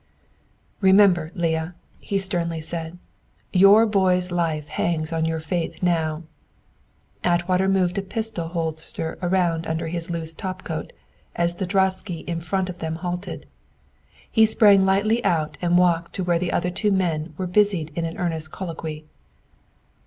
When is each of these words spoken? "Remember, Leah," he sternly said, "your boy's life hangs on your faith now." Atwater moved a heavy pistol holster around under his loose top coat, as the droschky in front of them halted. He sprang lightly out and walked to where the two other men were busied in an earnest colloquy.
"Remember, 0.79 1.31
Leah," 1.35 1.75
he 1.99 2.17
sternly 2.17 2.59
said, 2.59 2.97
"your 3.53 3.85
boy's 3.85 4.31
life 4.31 4.67
hangs 4.67 5.13
on 5.13 5.25
your 5.25 5.39
faith 5.39 5.83
now." 5.83 6.23
Atwater 7.23 7.67
moved 7.67 7.99
a 7.99 8.01
heavy 8.01 8.09
pistol 8.09 8.47
holster 8.47 9.19
around 9.21 9.67
under 9.67 9.89
his 9.89 10.09
loose 10.09 10.33
top 10.33 10.63
coat, 10.63 10.91
as 11.35 11.53
the 11.53 11.67
droschky 11.67 12.21
in 12.27 12.41
front 12.41 12.67
of 12.67 12.79
them 12.79 12.95
halted. 12.95 13.45
He 14.31 14.47
sprang 14.47 14.85
lightly 14.85 15.23
out 15.23 15.59
and 15.61 15.77
walked 15.77 16.13
to 16.15 16.23
where 16.23 16.39
the 16.39 16.49
two 16.71 16.89
other 16.89 16.97
men 16.97 17.35
were 17.37 17.45
busied 17.45 17.91
in 17.95 18.03
an 18.03 18.17
earnest 18.17 18.51
colloquy. 18.51 19.05